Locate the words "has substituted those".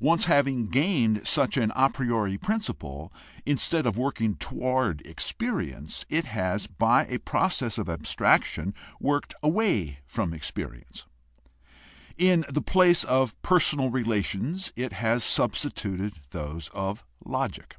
14.92-16.68